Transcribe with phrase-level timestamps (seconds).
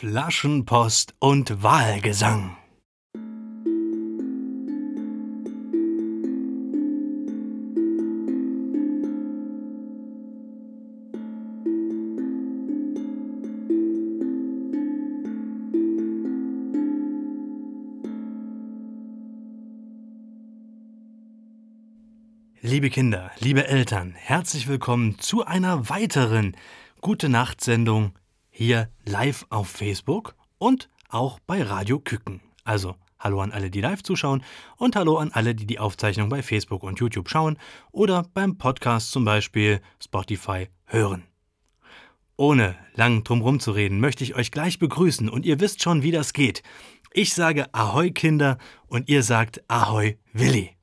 [0.00, 2.56] Flaschenpost und Wahlgesang.
[22.62, 26.56] Liebe Kinder, liebe Eltern, herzlich willkommen zu einer weiteren
[27.02, 28.12] Gute Nacht Sendung
[28.60, 32.42] hier live auf Facebook und auch bei Radio Küken.
[32.62, 34.44] Also hallo an alle, die live zuschauen
[34.76, 37.56] und hallo an alle, die die Aufzeichnung bei Facebook und YouTube schauen
[37.90, 41.24] oder beim Podcast zum Beispiel Spotify hören.
[42.36, 46.12] Ohne lang drumrum zu reden, möchte ich euch gleich begrüßen und ihr wisst schon, wie
[46.12, 46.62] das geht.
[47.14, 50.76] Ich sage Ahoi Kinder und ihr sagt Ahoi Willi.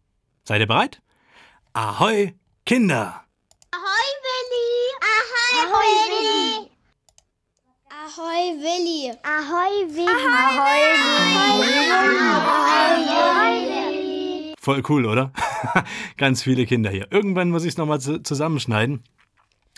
[0.46, 1.04] Seid ihr bereit?
[1.74, 2.34] Ahoi,
[2.66, 3.24] Kinder!
[3.70, 4.94] Ahoi, Willi!
[5.00, 6.37] Ahoi, Willi!
[8.18, 9.14] Ahoi, Willi!
[9.22, 10.10] Ahoi, Willi!
[10.10, 10.82] Ahoi,
[13.60, 14.56] Willi!
[14.60, 15.32] Voll cool, oder?
[16.18, 17.06] ganz viele Kinder hier.
[17.12, 19.04] Irgendwann muss ich es nochmal zusammenschneiden.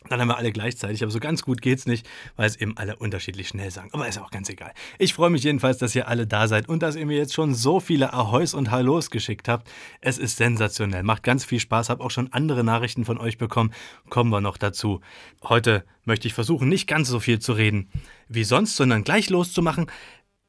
[0.10, 2.96] Dann haben wir alle gleichzeitig, aber so ganz gut geht's nicht, weil es eben alle
[2.96, 3.90] unterschiedlich schnell sagen.
[3.94, 4.74] Aber ist auch ganz egal.
[4.98, 7.54] Ich freue mich jedenfalls, dass ihr alle da seid und dass ihr mir jetzt schon
[7.54, 9.70] so viele Ahois und Hallos geschickt habt.
[10.02, 13.72] Es ist sensationell, macht ganz viel Spaß, habe auch schon andere Nachrichten von euch bekommen.
[14.10, 15.02] Kommen wir noch dazu.
[15.44, 17.90] Heute möchte ich versuchen, nicht ganz so viel zu reden
[18.28, 19.88] wie sonst, sondern gleich loszumachen.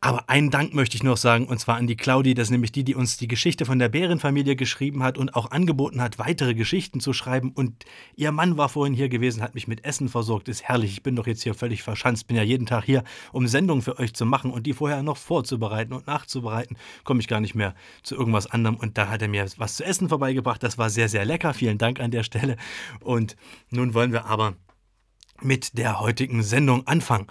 [0.03, 2.73] Aber einen Dank möchte ich noch sagen, und zwar an die Claudi, das ist nämlich
[2.73, 6.55] die, die uns die Geschichte von der Bärenfamilie geschrieben hat und auch angeboten hat, weitere
[6.55, 7.51] Geschichten zu schreiben.
[7.51, 7.85] Und
[8.17, 10.49] ihr Mann war vorhin hier gewesen, hat mich mit Essen versorgt.
[10.49, 10.93] Ist herrlich.
[10.93, 12.29] Ich bin doch jetzt hier völlig verschanzt.
[12.29, 15.19] Bin ja jeden Tag hier, um Sendungen für euch zu machen und die vorher noch
[15.19, 16.79] vorzubereiten und nachzubereiten.
[17.05, 18.77] Komme ich gar nicht mehr zu irgendwas anderem.
[18.77, 20.63] Und da hat er mir was zu essen vorbeigebracht.
[20.63, 21.53] Das war sehr, sehr lecker.
[21.53, 22.57] Vielen Dank an der Stelle.
[23.01, 23.37] Und
[23.69, 24.55] nun wollen wir aber
[25.43, 27.27] mit der heutigen Sendung anfangen.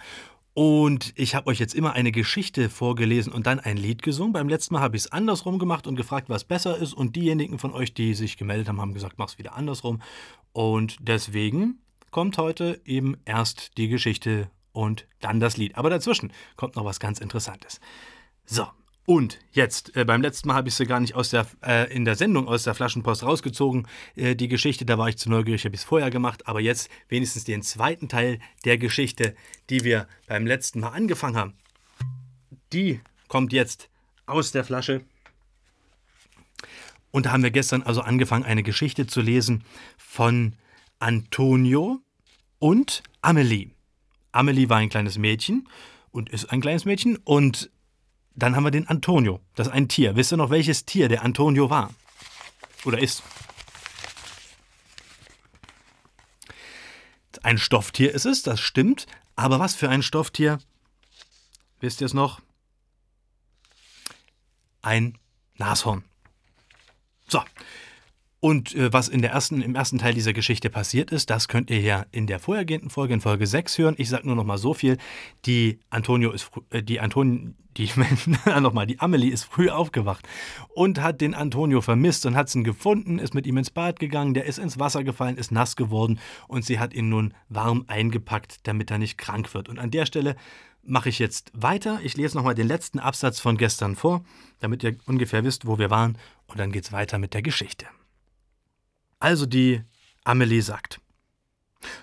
[0.61, 4.33] Und ich habe euch jetzt immer eine Geschichte vorgelesen und dann ein Lied gesungen.
[4.33, 6.93] Beim letzten Mal habe ich es andersrum gemacht und gefragt, was besser ist.
[6.93, 10.02] Und diejenigen von euch, die sich gemeldet haben, haben gesagt, mach's wieder andersrum.
[10.52, 11.80] Und deswegen
[12.11, 15.77] kommt heute eben erst die Geschichte und dann das Lied.
[15.77, 17.80] Aber dazwischen kommt noch was ganz Interessantes.
[18.43, 18.67] So,
[19.09, 22.05] und jetzt, äh, beim letzten Mal habe ich sie gar nicht aus der, äh, in
[22.05, 25.73] der Sendung aus der Flaschenpost rausgezogen, äh, die Geschichte, da war ich zu neugierig, habe
[25.73, 29.36] ich es vorher gemacht, aber jetzt wenigstens den zweiten Teil der Geschichte,
[29.71, 31.53] die wir beim letzten Mal angefangen haben.
[32.71, 33.89] Die kommt jetzt
[34.27, 35.02] aus der Flasche.
[37.09, 39.64] Und da haben wir gestern also angefangen, eine Geschichte zu lesen
[39.97, 40.53] von
[40.99, 41.99] Antonio
[42.59, 43.71] und Amelie.
[44.33, 45.67] Amelie war ein kleines Mädchen
[46.11, 47.71] und ist ein kleines Mädchen und
[48.39, 49.39] dann haben wir den Antonio.
[49.55, 50.16] Das ist ein Tier.
[50.16, 51.94] Wisst ihr noch, welches Tier der Antonio war?
[52.86, 53.23] Oder ist?
[57.44, 59.05] Ein Stofftier ist es, das stimmt.
[59.36, 60.60] Aber was für ein Stofftier?
[61.80, 62.42] Wisst ihr es noch?
[64.82, 65.17] Ein
[65.58, 66.04] Nashorn.
[67.27, 67.42] So,
[68.42, 71.70] und äh, was in der ersten, im ersten Teil dieser Geschichte passiert ist, das könnt
[71.70, 73.95] ihr ja in der vorhergehenden Folge, in Folge 6 hören.
[73.98, 74.98] Ich sage nur noch mal so viel.
[75.45, 77.89] Die Antonio ist, äh, die Antonio, die,
[78.61, 80.27] nochmal, die Amelie ist früh aufgewacht
[80.73, 84.33] und hat den Antonio vermisst und hat ihn gefunden, ist mit ihm ins Bad gegangen,
[84.33, 88.67] der ist ins Wasser gefallen, ist nass geworden und sie hat ihn nun warm eingepackt,
[88.67, 89.67] damit er nicht krank wird.
[89.67, 90.38] Und an der Stelle
[90.82, 92.00] mache ich jetzt weiter.
[92.04, 94.23] Ich lese nochmal den letzten Absatz von gestern vor,
[94.60, 96.17] damit ihr ungefähr wisst, wo wir waren.
[96.48, 97.86] Und dann geht es weiter mit der Geschichte.
[99.19, 99.83] Also die
[100.23, 101.02] Amelie sagt.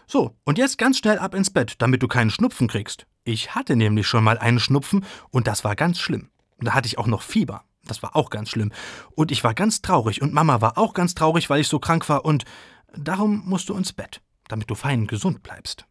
[0.06, 3.06] So, und jetzt ganz schnell ab ins Bett, damit du keinen Schnupfen kriegst.
[3.25, 6.31] Ich hatte nämlich schon mal einen Schnupfen und das war ganz schlimm.
[6.59, 7.65] Da hatte ich auch noch Fieber.
[7.84, 8.72] Das war auch ganz schlimm.
[9.15, 12.09] Und ich war ganz traurig und Mama war auch ganz traurig, weil ich so krank
[12.09, 12.44] war und
[12.97, 15.87] darum musst du ins Bett, damit du fein gesund bleibst.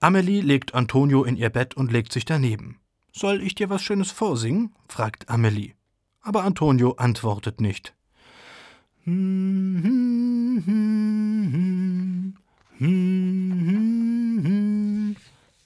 [0.00, 2.80] Amelie legt Antonio in ihr Bett und legt sich daneben.
[3.12, 4.74] Soll ich dir was Schönes vorsingen?
[4.88, 5.74] fragt Amelie.
[6.22, 7.94] Aber Antonio antwortet nicht.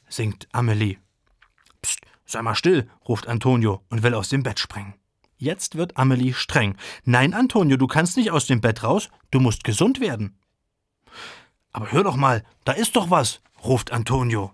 [0.09, 0.99] Singt Amelie.
[1.83, 4.95] Psst, sei mal still, ruft Antonio und will aus dem Bett springen.
[5.37, 6.77] Jetzt wird Amelie streng.
[7.05, 10.39] Nein, Antonio, du kannst nicht aus dem Bett raus, du musst gesund werden.
[11.73, 14.53] Aber hör doch mal, da ist doch was, ruft Antonio.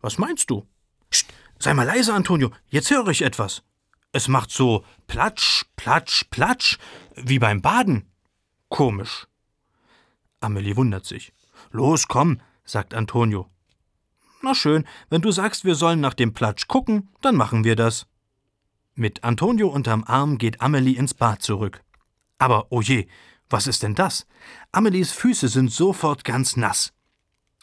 [0.00, 0.66] Was meinst du?
[1.10, 3.62] Psst, sei mal leise, Antonio, jetzt höre ich etwas.
[4.12, 6.78] Es macht so Platsch, Platsch, Platsch,
[7.14, 8.10] wie beim Baden.
[8.68, 9.26] Komisch.
[10.40, 11.32] Amelie wundert sich.
[11.70, 13.48] Los, komm, sagt Antonio.
[14.42, 18.06] Na schön, wenn du sagst, wir sollen nach dem Platsch gucken, dann machen wir das.
[18.94, 21.82] Mit Antonio unterm Arm geht Amelie ins Bad zurück.
[22.38, 23.06] Aber oh je,
[23.48, 24.26] was ist denn das?
[24.72, 26.92] Amelies Füße sind sofort ganz nass.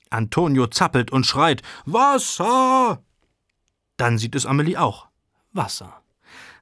[0.10, 3.02] Antonio zappelt und schreit Wasser.
[3.98, 5.08] Dann sieht es Amelie auch.
[5.52, 6.02] Wasser.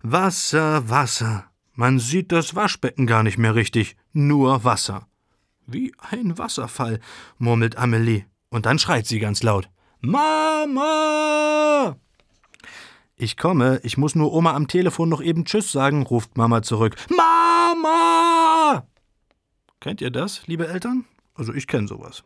[0.07, 1.49] Wasser, Wasser.
[1.73, 5.07] Man sieht das Waschbecken gar nicht mehr richtig, nur Wasser.
[5.65, 6.99] Wie ein Wasserfall,
[7.39, 9.67] murmelt Amelie, und dann schreit sie ganz laut.
[10.01, 11.15] Mama!
[13.15, 16.95] Ich komme, ich muss nur Oma am Telefon noch eben Tschüss sagen, ruft Mama zurück.
[17.09, 18.85] Mama!
[19.79, 21.05] Kennt ihr das, liebe Eltern?
[21.33, 22.23] Also ich kenne sowas.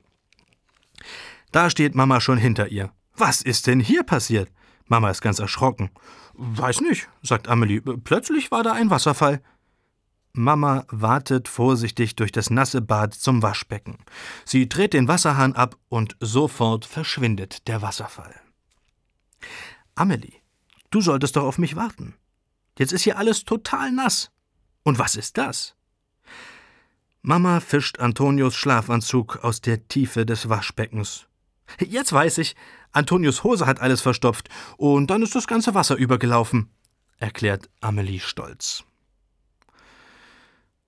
[1.53, 2.91] Da steht Mama schon hinter ihr.
[3.15, 4.51] Was ist denn hier passiert?
[4.89, 5.91] Mama ist ganz erschrocken.
[6.33, 7.80] Weiß nicht, sagt Amelie.
[7.81, 9.41] Plötzlich war da ein Wasserfall.
[10.33, 13.97] Mama wartet vorsichtig durch das nasse Bad zum Waschbecken.
[14.45, 18.36] Sie dreht den Wasserhahn ab und sofort verschwindet der Wasserfall.
[19.95, 20.41] Amelie,
[20.91, 22.15] du solltest doch auf mich warten.
[22.77, 24.31] Jetzt ist hier alles total nass.
[24.83, 25.75] Und was ist das?
[27.21, 31.28] Mama fischt Antonios Schlafanzug aus der Tiefe des Waschbeckens.
[31.80, 32.56] Jetzt weiß ich,
[32.92, 36.69] Antonios Hose hat alles verstopft und dann ist das ganze Wasser übergelaufen,
[37.18, 38.83] erklärt Amelie stolz.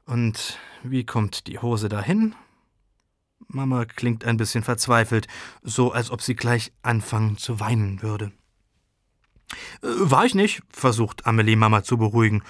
[0.06, 2.36] Und wie kommt die Hose dahin?
[3.48, 5.28] Mama klingt ein bisschen verzweifelt,
[5.62, 8.32] so als ob sie gleich anfangen zu weinen würde.
[9.82, 12.44] Äh, war ich nicht, versucht Amelie Mama zu beruhigen.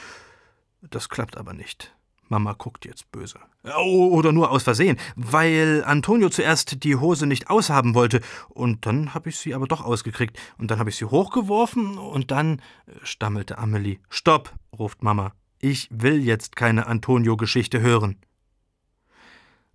[0.81, 1.93] Das klappt aber nicht.
[2.31, 3.39] Mama guckt jetzt böse.
[3.77, 9.29] Oder nur aus Versehen, weil Antonio zuerst die Hose nicht aushaben wollte, und dann habe
[9.29, 13.59] ich sie aber doch ausgekriegt, und dann habe ich sie hochgeworfen, und dann äh, stammelte
[13.59, 13.99] Amelie.
[14.09, 15.33] Stopp, ruft Mama.
[15.59, 18.17] Ich will jetzt keine Antonio-Geschichte hören.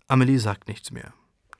[0.08, 1.12] Amelie sagt nichts mehr.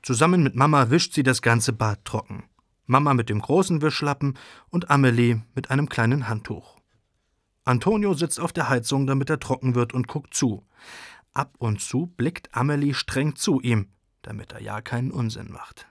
[0.03, 2.45] Zusammen mit Mama wischt sie das ganze Bad trocken.
[2.87, 4.39] Mama mit dem großen Wischlappen
[4.71, 6.76] und Amelie mit einem kleinen Handtuch.
[7.67, 10.65] Antonio sitzt auf der Heizung, damit er trocken wird und guckt zu.
[11.35, 13.89] Ab und zu blickt Amelie streng zu ihm,
[14.23, 15.89] damit er ja keinen Unsinn macht.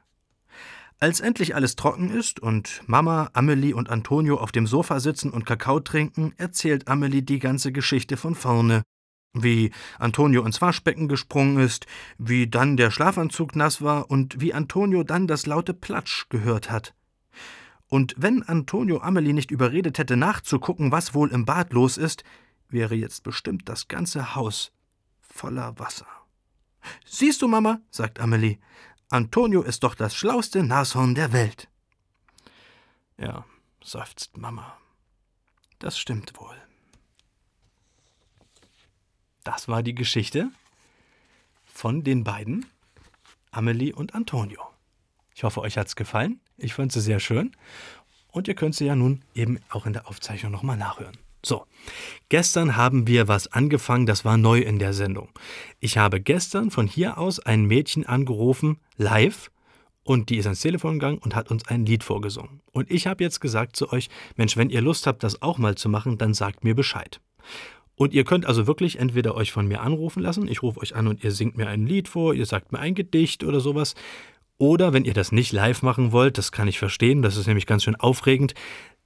[1.00, 5.46] Als endlich alles trocken ist und Mama, Amelie und Antonio auf dem Sofa sitzen und
[5.46, 8.84] Kakao trinken, erzählt Amelie die ganze Geschichte von vorne.
[9.34, 11.88] Wie Antonio ins Waschbecken gesprungen ist,
[12.18, 16.96] wie dann der Schlafanzug nass war und wie Antonio dann das laute Platsch gehört hat.
[17.96, 22.26] Und wenn Antonio Amelie nicht überredet hätte, nachzugucken, was wohl im Bad los ist,
[22.68, 24.74] wäre jetzt bestimmt das ganze Haus
[25.22, 26.06] voller Wasser.
[27.06, 28.58] Siehst du, Mama, sagt Amelie,
[29.10, 31.70] Antonio ist doch das schlauste Nashorn der Welt.
[33.18, 33.46] Ja,
[33.82, 34.78] seufzt Mama.
[35.80, 36.62] Das stimmt wohl.
[39.46, 40.52] Das war die Geschichte
[41.64, 42.66] von den beiden,
[43.52, 44.62] Amelie und Antonio.
[45.34, 46.42] Ich hoffe, euch hat's gefallen.
[46.58, 47.52] Ich fand sie sehr schön.
[48.32, 51.18] Und ihr könnt sie ja nun eben auch in der Aufzeichnung nochmal nachhören.
[51.46, 51.66] So,
[52.30, 55.30] gestern haben wir was angefangen, das war neu in der Sendung.
[55.80, 59.52] Ich habe gestern von hier aus ein Mädchen angerufen, live,
[60.04, 62.62] und die ist ans Telefon gegangen und hat uns ein Lied vorgesungen.
[62.72, 65.76] Und ich habe jetzt gesagt zu euch, Mensch, wenn ihr Lust habt, das auch mal
[65.76, 67.20] zu machen, dann sagt mir Bescheid.
[67.96, 71.08] Und ihr könnt also wirklich entweder euch von mir anrufen lassen, ich rufe euch an
[71.08, 73.96] und ihr singt mir ein Lied vor, ihr sagt mir ein Gedicht oder sowas.
[74.58, 77.66] Oder wenn ihr das nicht live machen wollt, das kann ich verstehen, das ist nämlich
[77.66, 78.54] ganz schön aufregend,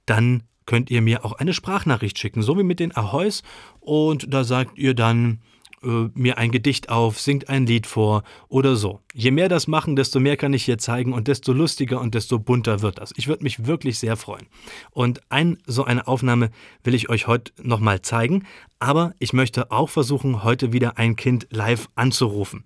[0.06, 3.42] dann könnt ihr mir auch eine Sprachnachricht schicken, so wie mit den Ahoys.
[3.80, 5.40] Und da sagt ihr dann
[5.82, 9.00] äh, mir ein Gedicht auf, singt ein Lied vor oder so.
[9.12, 12.38] Je mehr das machen, desto mehr kann ich hier zeigen und desto lustiger und desto
[12.38, 13.12] bunter wird das.
[13.16, 14.46] Ich würde mich wirklich sehr freuen.
[14.90, 16.50] Und ein, so eine Aufnahme
[16.84, 18.46] will ich euch heute nochmal zeigen.
[18.78, 22.64] Aber ich möchte auch versuchen, heute wieder ein Kind live anzurufen.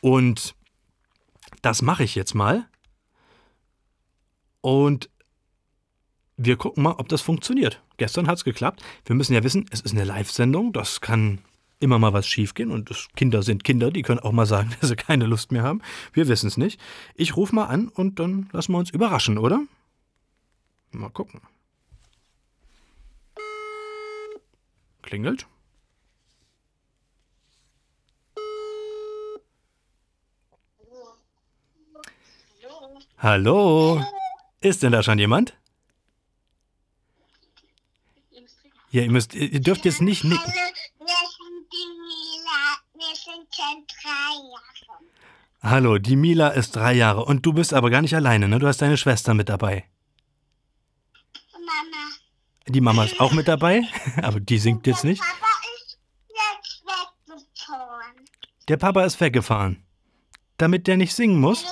[0.00, 0.54] Und
[1.64, 2.68] das mache ich jetzt mal.
[4.60, 5.10] Und
[6.36, 7.82] wir gucken mal, ob das funktioniert.
[7.96, 8.82] Gestern hat es geklappt.
[9.04, 10.72] Wir müssen ja wissen, es ist eine Live-Sendung.
[10.72, 11.38] Das kann
[11.80, 14.96] immer mal was schiefgehen und Kinder sind Kinder, die können auch mal sagen, dass sie
[14.96, 15.82] keine Lust mehr haben.
[16.12, 16.80] Wir wissen es nicht.
[17.14, 19.62] Ich rufe mal an und dann lassen wir uns überraschen, oder?
[20.92, 21.40] Mal gucken.
[25.02, 25.46] Klingelt.
[33.24, 34.04] Hallo.
[34.60, 35.56] Ist denn da schon jemand?
[38.90, 40.44] Ja, ihr müsst, ihr dürft jetzt nicht nicken.
[40.44, 40.52] Hallo,
[41.00, 42.60] wir sind die Mila.
[42.92, 45.00] Wir sind schon drei Jahre.
[45.62, 48.58] Hallo, die Mila ist drei Jahre und du bist aber gar nicht alleine, ne?
[48.58, 49.88] Du hast deine Schwester mit dabei.
[51.52, 52.10] Mama.
[52.68, 53.84] Die Mama ist auch mit dabei,
[54.22, 55.22] aber die singt jetzt nicht.
[55.22, 55.46] Papa
[55.78, 58.16] ist jetzt weggefahren.
[58.68, 59.82] Der Papa ist weggefahren.
[60.58, 61.64] Damit der nicht singen muss.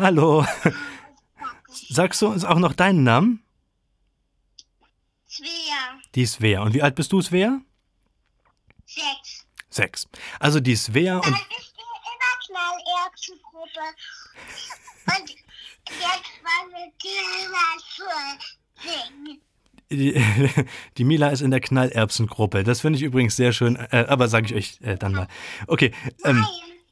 [0.00, 0.46] Hallo.
[1.90, 3.42] Sagst du uns auch noch deinen Namen?
[5.28, 6.00] Svea.
[6.14, 6.62] Die Svea.
[6.62, 7.60] Und wie alt bist du, Svea?
[8.86, 9.46] Sechs.
[9.68, 10.08] Sechs.
[10.38, 13.80] Also die Svea und Dann bist du in der Knallerbsengruppe.
[15.06, 15.30] Und
[15.86, 17.84] jetzt wollen wir dir was
[18.82, 19.42] singen.
[19.90, 20.64] Die,
[20.96, 22.64] die Mila ist in der Knallerbsengruppe.
[22.64, 25.28] Das finde ich übrigens sehr schön, äh, aber sage ich euch äh, dann mal.
[25.66, 25.92] Okay,
[26.24, 26.46] ähm,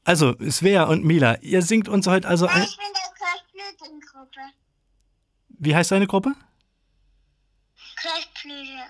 [0.09, 2.63] also Svea und Mila, ihr singt uns heute also ein.
[2.63, 4.41] Ich bin der Kirchblütengruppe.
[5.51, 6.35] Wie heißt deine Gruppe?
[8.01, 8.83] Kirchblüte.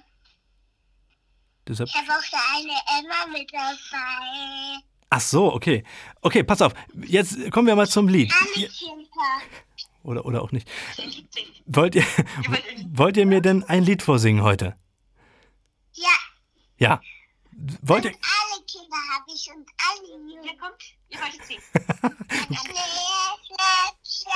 [1.67, 4.83] Deshalb, Ich habe auch da eine Emma mit dabei.
[5.11, 5.85] ach so, okay.
[6.23, 6.73] Okay, pass auf.
[7.05, 8.33] Jetzt kommen wir mal zum Lied.
[8.41, 9.07] Alle Ihr, Kinder.
[10.03, 10.71] oder, oder auch nicht.
[11.67, 12.05] Wollt ihr,
[12.93, 14.77] wollt ihr mir denn ein Lied vorsingen heute?
[15.93, 16.09] Ja,
[16.79, 17.01] Ja.
[17.83, 18.13] Wollt ihr.
[18.13, 20.43] alle Kinder habe ich und alle Jungen.
[20.45, 21.63] Hier kommt, ihr wollt singen.
[23.59, 24.31] Schneeflöckchen,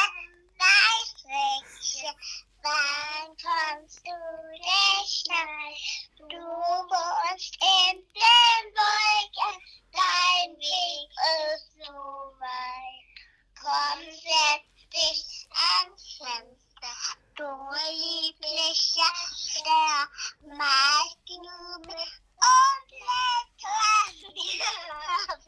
[0.58, 2.14] Weißröckchen,
[2.62, 4.16] wann kommst du
[4.52, 5.74] nicht schnell?
[6.18, 9.56] Du wohnst in den Wolken,
[9.92, 11.10] dein Weg
[11.54, 11.92] ist so
[12.38, 13.16] weit.
[13.60, 16.96] Komm, setz dich ans Fenster,
[17.36, 17.50] du
[17.90, 20.08] lieblicher Stern,
[20.56, 22.02] malst Blumen
[22.42, 25.42] und Blätter, dich gehört.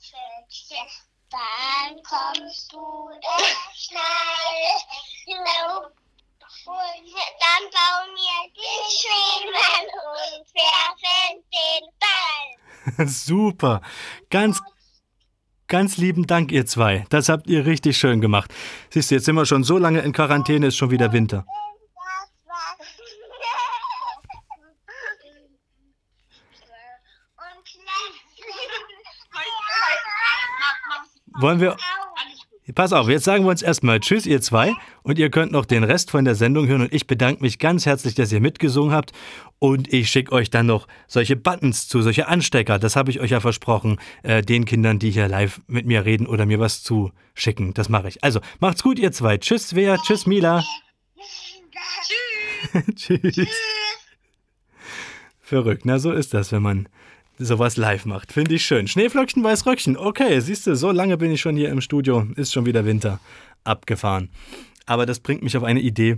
[0.00, 0.88] Schneeflöckchen,
[1.30, 3.20] wann kommst du denn
[3.74, 4.00] schnell?
[6.66, 12.48] Und dann bauen wir den Schneemann und werfen den Ball.
[13.06, 13.80] Super.
[14.30, 14.60] Ganz,
[15.68, 17.06] ganz lieben Dank, ihr zwei.
[17.10, 18.52] Das habt ihr richtig schön gemacht.
[18.90, 21.46] Siehst du, jetzt sind wir schon so lange in Quarantäne, ist schon wieder Winter.
[31.40, 31.76] Wollen wir.
[32.74, 34.74] Pass auf, jetzt sagen wir uns erstmal Tschüss, ihr zwei.
[35.02, 36.82] Und ihr könnt noch den Rest von der Sendung hören.
[36.82, 39.12] Und ich bedanke mich ganz herzlich, dass ihr mitgesungen habt.
[39.58, 42.78] Und ich schicke euch dann noch solche Buttons zu, solche Anstecker.
[42.78, 46.26] Das habe ich euch ja versprochen, äh, den Kindern, die hier live mit mir reden
[46.26, 47.74] oder mir was zuschicken.
[47.74, 48.22] Das mache ich.
[48.22, 49.38] Also, macht's gut, ihr zwei.
[49.38, 49.96] Tschüss, Svea.
[49.98, 50.64] Tschüss, Mila.
[52.94, 53.36] Tschüss.
[55.40, 56.88] Verrückt, na so ist das, wenn man
[57.40, 58.32] sowas live macht.
[58.32, 58.86] Finde ich schön.
[58.86, 59.96] Schneeflöckchen, Weißröckchen.
[59.96, 62.26] Okay, siehst du, so lange bin ich schon hier im Studio.
[62.36, 63.18] Ist schon wieder Winter.
[63.64, 64.30] Abgefahren.
[64.86, 66.16] Aber das bringt mich auf eine Idee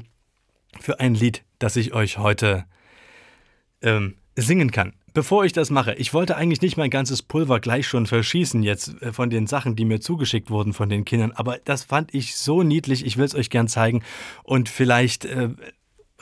[0.81, 2.65] für ein Lied, das ich euch heute
[3.83, 4.95] ähm, singen kann.
[5.15, 9.01] Bevor ich das mache, ich wollte eigentlich nicht mein ganzes Pulver gleich schon verschießen jetzt
[9.03, 12.37] äh, von den Sachen, die mir zugeschickt wurden von den Kindern, aber das fand ich
[12.37, 14.03] so niedlich, ich will es euch gern zeigen
[14.43, 15.51] und vielleicht äh,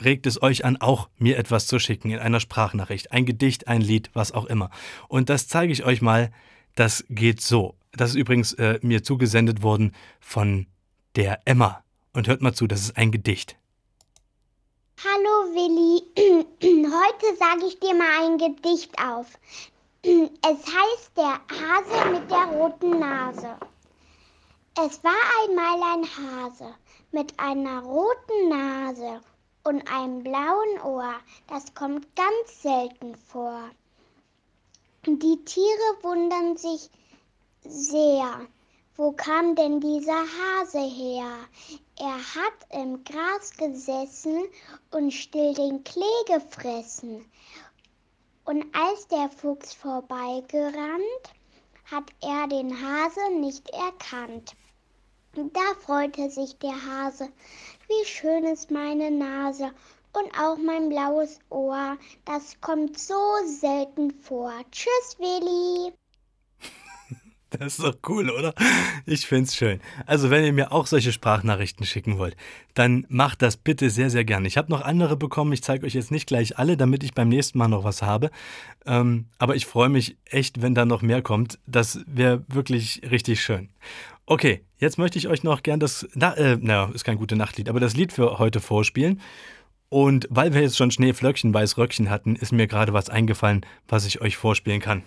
[0.03, 3.81] regt es euch an, auch mir etwas zu schicken in einer Sprachnachricht, ein Gedicht, ein
[3.81, 4.69] Lied, was auch immer.
[5.07, 6.31] Und das zeige ich euch mal,
[6.75, 7.75] das geht so.
[7.91, 10.67] Das ist übrigens äh, mir zugesendet worden von
[11.15, 11.83] der Emma.
[12.13, 13.57] Und hört mal zu, das ist ein Gedicht.
[15.03, 19.27] Hallo Willi, heute sage ich dir mal ein Gedicht auf.
[20.43, 23.55] Es heißt Der Hase mit der roten Nase.
[24.77, 26.73] Es war einmal ein Hase
[27.11, 29.21] mit einer roten Nase
[29.63, 31.13] und einem blauen Ohr.
[31.47, 33.69] Das kommt ganz selten vor.
[35.05, 36.89] Die Tiere wundern sich
[37.63, 38.47] sehr.
[38.95, 41.47] Wo kam denn dieser Hase her?
[41.99, 44.43] Er hat im Gras gesessen
[44.91, 47.25] und still den Klee gefressen.
[48.45, 51.33] Und als der Fuchs vorbeigerannt,
[51.85, 54.55] hat er den Hase nicht erkannt.
[55.33, 57.31] Da freute sich der Hase,
[57.91, 59.71] wie schön ist meine Nase
[60.13, 64.53] und auch mein blaues Ohr, das kommt so selten vor.
[64.71, 65.93] Tschüss, Willi.
[67.49, 68.53] Das ist doch cool, oder?
[69.05, 69.81] Ich find's schön.
[70.05, 72.37] Also, wenn ihr mir auch solche Sprachnachrichten schicken wollt,
[72.75, 74.47] dann macht das bitte sehr, sehr gerne.
[74.47, 75.51] Ich habe noch andere bekommen.
[75.51, 78.31] Ich zeige euch jetzt nicht gleich alle, damit ich beim nächsten Mal noch was habe.
[78.85, 81.59] Ähm, aber ich freue mich echt, wenn da noch mehr kommt.
[81.67, 83.67] Das wäre wirklich richtig schön.
[84.25, 87.69] Okay, jetzt möchte ich euch noch gern das, na, äh, na, ist kein gute Nachtlied,
[87.69, 89.19] aber das Lied für heute vorspielen.
[89.89, 94.21] Und weil wir jetzt schon Schneeflöckchen, Weißröckchen hatten, ist mir gerade was eingefallen, was ich
[94.21, 95.03] euch vorspielen kann.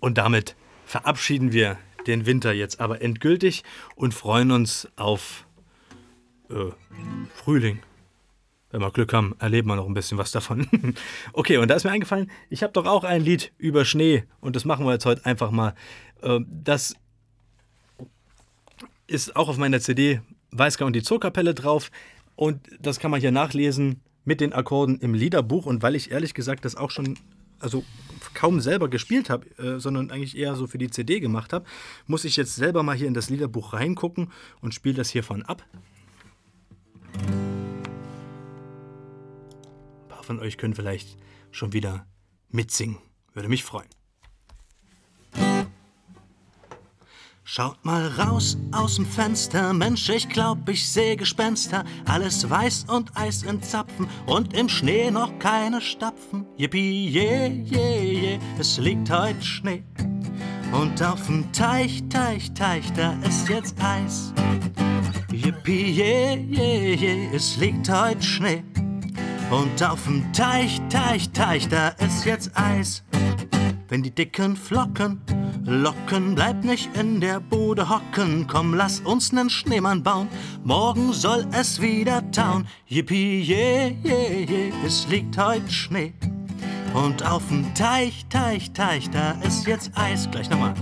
[0.00, 3.62] Und damit verabschieden wir den Winter jetzt aber endgültig
[3.94, 5.46] und freuen uns auf
[6.50, 6.72] äh,
[7.34, 7.80] Frühling.
[8.74, 10.66] Wenn wir Glück haben, erleben wir noch ein bisschen was davon.
[11.32, 14.56] okay, und da ist mir eingefallen, ich habe doch auch ein Lied über Schnee und
[14.56, 15.76] das machen wir jetzt heute einfach mal.
[16.22, 16.96] Äh, das
[19.06, 21.92] ist auch auf meiner CD Weißger und die Zookapelle drauf
[22.34, 26.34] und das kann man hier nachlesen mit den Akkorden im Liederbuch und weil ich ehrlich
[26.34, 27.16] gesagt das auch schon
[27.60, 27.84] also
[28.34, 31.64] kaum selber gespielt habe, äh, sondern eigentlich eher so für die CD gemacht habe,
[32.08, 35.64] muss ich jetzt selber mal hier in das Liederbuch reingucken und spiele das hiervon ab.
[40.24, 41.16] Von euch können vielleicht
[41.50, 42.06] schon wieder
[42.48, 42.98] mitsingen.
[43.34, 43.88] Würde mich freuen.
[47.46, 51.84] Schaut mal raus aus dem Fenster, Mensch, ich glaub, ich seh Gespenster.
[52.06, 56.46] Alles weiß und Eis in Zapfen und im Schnee noch keine Stapfen.
[56.56, 59.84] Yippie, je, je, je, es liegt heut Schnee.
[60.72, 64.32] Und auf dem Teich, Teich, Teich, da ist jetzt Eis.
[65.30, 68.64] Yippie, je, je, je, es liegt heut Schnee.
[69.54, 73.04] Und auf dem Teich, Teich, Teich, da ist jetzt Eis.
[73.88, 75.20] Wenn die dicken Flocken
[75.64, 78.48] locken, bleib nicht in der Bude hocken.
[78.48, 80.28] Komm, lass uns nen Schneemann bauen.
[80.64, 82.66] Morgen soll es wieder tauen.
[82.86, 86.14] Yippie, je, je, je, es liegt heut Schnee.
[86.92, 90.28] Und auf'm Teich, Teich, Teich, da ist jetzt Eis.
[90.32, 90.74] Gleich nochmal.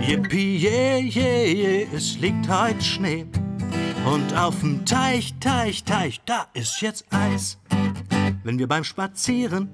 [0.00, 3.26] Yippie, je, je, je, es liegt heut Schnee.
[4.10, 7.58] Und auf'm Teich, Teich, Teich, da ist jetzt Eis.
[8.48, 9.68] Wenn wir beim Spazieren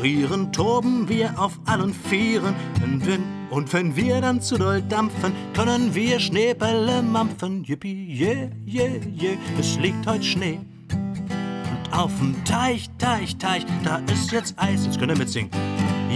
[0.00, 2.52] frieren, toben wir auf allen Vieren.
[2.82, 7.62] Und wenn, und wenn wir dann zu doll dampfen, können wir Schneebälle mampfen.
[7.62, 10.58] Yippie, je, je, je, es liegt heut Schnee.
[10.90, 14.84] Und auf'm Teich, Teich, Teich, da ist jetzt Eis.
[14.84, 15.52] Jetzt könnt ihr mitsingen.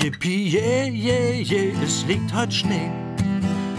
[0.02, 2.90] Yippie, je, je, je, es liegt heut Schnee.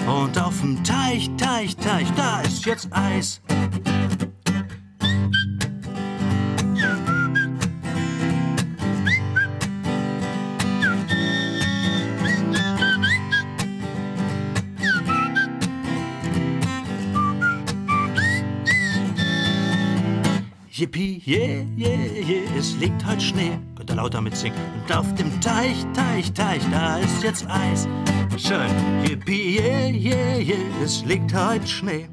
[0.07, 3.41] Und auf'm Teich, Teich, Teich, da ist jetzt Eis.
[20.75, 23.59] Yippie, je, je, je, es liegt heut Schnee.
[23.75, 24.57] Könnt ihr lauter mitsingen.
[24.81, 27.87] Und auf dem Teich, Teich, Teich, da ist jetzt Eis.
[28.37, 28.71] Schön.
[29.07, 32.07] Yippie, je, je, je, es liegt heut Schnee.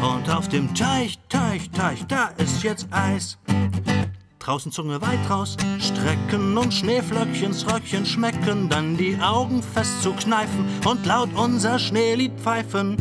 [0.00, 3.38] Und auf dem Teich, Teich, Teich, da ist jetzt Eis.
[4.38, 10.64] Draußen Zunge weit raus, strecken und Schneeflöckchens Röckchen schmecken, dann die Augen fest zu kneifen
[10.88, 12.96] und laut unser Schneelied pfeifen.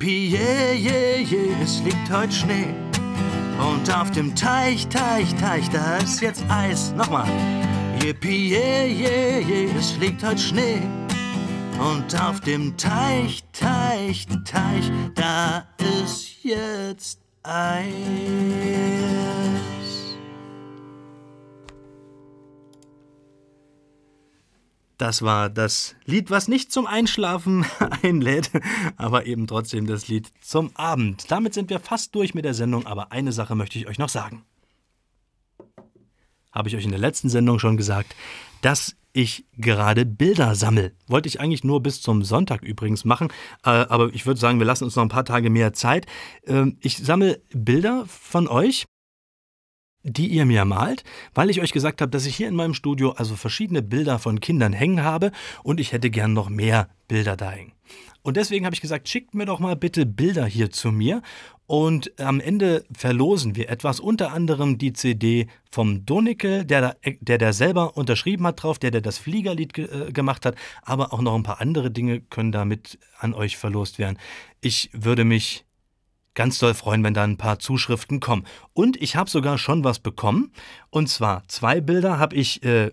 [0.00, 2.74] Yippie, je, je, es liegt heut Schnee.
[3.58, 6.94] Und auf dem Teich, Teich, Teich, da ist jetzt Eis.
[6.96, 7.28] Nochmal.
[8.02, 10.80] Yippie, je, je, je, es liegt heut Schnee.
[11.78, 17.92] Und auf dem Teich, Teich, Teich, da ist jetzt Eis.
[25.00, 27.64] Das war das Lied, was nicht zum Einschlafen
[28.02, 28.50] einlädt,
[28.98, 31.30] aber eben trotzdem das Lied zum Abend.
[31.30, 34.10] Damit sind wir fast durch mit der Sendung, aber eine Sache möchte ich euch noch
[34.10, 34.44] sagen.
[36.52, 38.14] Habe ich euch in der letzten Sendung schon gesagt,
[38.60, 40.92] dass ich gerade Bilder sammle.
[41.06, 43.28] Wollte ich eigentlich nur bis zum Sonntag übrigens machen,
[43.64, 46.04] äh, aber ich würde sagen, wir lassen uns noch ein paar Tage mehr Zeit.
[46.46, 48.84] Ähm, ich sammle Bilder von euch
[50.02, 53.10] die ihr mir malt, weil ich euch gesagt habe, dass ich hier in meinem Studio
[53.12, 55.30] also verschiedene Bilder von Kindern hängen habe
[55.62, 57.72] und ich hätte gern noch mehr Bilder da hängen.
[58.22, 61.22] Und deswegen habe ich gesagt, schickt mir doch mal bitte Bilder hier zu mir
[61.66, 67.52] und am Ende verlosen wir etwas, unter anderem die CD vom Donickel, der, der der
[67.52, 71.34] selber unterschrieben hat drauf, der der das Fliegerlied ge äh, gemacht hat, aber auch noch
[71.34, 74.18] ein paar andere Dinge können damit an euch verlost werden.
[74.60, 75.64] Ich würde mich
[76.34, 78.46] ganz doll freuen, wenn da ein paar Zuschriften kommen.
[78.72, 80.52] Und ich habe sogar schon was bekommen.
[80.90, 82.92] Und zwar zwei Bilder habe ich äh,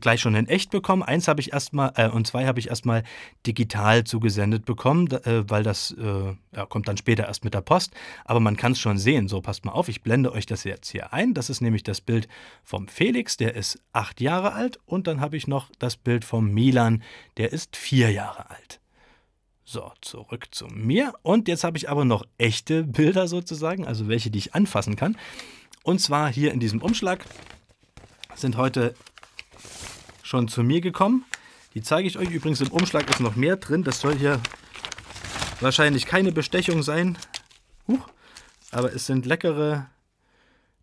[0.00, 1.02] gleich schon in echt bekommen.
[1.02, 3.02] Eins habe ich erstmal äh, und zwei habe ich erstmal
[3.46, 7.92] digital zugesendet bekommen, äh, weil das äh, ja, kommt dann später erst mit der Post.
[8.24, 9.28] Aber man kann es schon sehen.
[9.28, 11.34] So, passt mal auf, ich blende euch das jetzt hier ein.
[11.34, 12.26] Das ist nämlich das Bild
[12.64, 14.78] vom Felix, der ist acht Jahre alt.
[14.86, 17.02] Und dann habe ich noch das Bild vom Milan,
[17.36, 18.81] der ist vier Jahre alt.
[19.64, 21.12] So, zurück zu mir.
[21.22, 25.16] Und jetzt habe ich aber noch echte Bilder sozusagen, also welche, die ich anfassen kann.
[25.82, 27.24] Und zwar hier in diesem Umschlag
[28.34, 28.94] sind heute
[30.22, 31.24] schon zu mir gekommen.
[31.74, 32.30] Die zeige ich euch.
[32.30, 33.82] Übrigens im Umschlag ist noch mehr drin.
[33.82, 34.40] Das soll hier
[35.60, 37.16] wahrscheinlich keine Bestechung sein.
[37.88, 38.08] Huch.
[38.70, 39.86] Aber es sind leckere,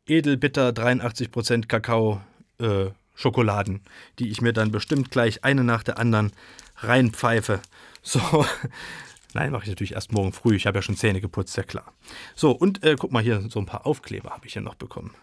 [0.08, 2.22] edelbitter 83% Kakao
[2.60, 2.88] äh,
[3.20, 3.82] Schokoladen,
[4.18, 6.32] die ich mir dann bestimmt gleich eine nach der anderen
[6.78, 7.60] reinpfeife.
[8.02, 8.46] So.
[9.34, 10.56] Nein, mache ich natürlich erst morgen früh.
[10.56, 11.94] Ich habe ja schon Zähne geputzt, ja klar.
[12.34, 15.14] So, und äh, guck mal hier, so ein paar Aufkleber habe ich hier noch bekommen.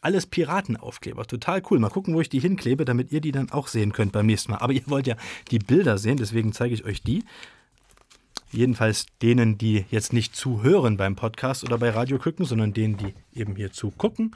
[0.00, 1.26] alles Piratenaufkleber.
[1.26, 1.78] Total cool.
[1.78, 4.52] Mal gucken, wo ich die hinklebe, damit ihr die dann auch sehen könnt beim nächsten
[4.52, 4.58] Mal.
[4.58, 5.16] Aber ihr wollt ja
[5.50, 7.24] die Bilder sehen, deswegen zeige ich euch die.
[8.50, 13.14] Jedenfalls denen, die jetzt nicht zuhören beim Podcast oder bei Radio Küken, sondern denen, die
[13.34, 14.34] eben hier zugucken.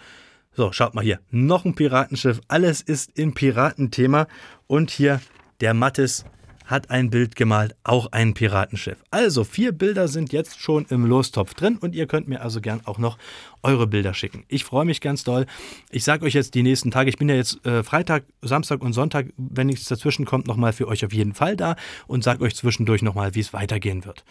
[0.52, 1.20] So, schaut mal hier.
[1.30, 2.40] Noch ein Piratenschiff.
[2.48, 4.26] Alles ist im Piratenthema.
[4.66, 5.20] Und hier
[5.60, 6.24] der Mattes
[6.70, 9.02] hat ein Bild gemalt, auch ein Piratenschiff.
[9.10, 12.80] Also vier Bilder sind jetzt schon im Lostopf drin und ihr könnt mir also gern
[12.84, 13.18] auch noch
[13.62, 14.44] eure Bilder schicken.
[14.48, 15.46] Ich freue mich ganz doll.
[15.90, 18.92] Ich sage euch jetzt die nächsten Tage, ich bin ja jetzt äh, Freitag, Samstag und
[18.92, 21.74] Sonntag, wenn nichts dazwischen kommt, nochmal für euch auf jeden Fall da
[22.06, 24.24] und sage euch zwischendurch nochmal, wie es weitergehen wird.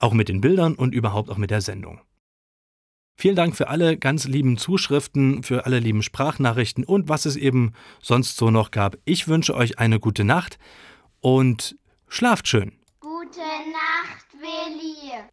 [0.00, 2.00] Auch mit den Bildern und überhaupt auch mit der Sendung.
[3.16, 7.72] Vielen Dank für alle ganz lieben Zuschriften, für alle lieben Sprachnachrichten und was es eben
[8.02, 8.96] sonst so noch gab.
[9.04, 10.58] Ich wünsche euch eine gute Nacht
[11.20, 11.76] und
[12.08, 12.72] schlaft schön.
[13.00, 15.24] Gute Nacht, Willi.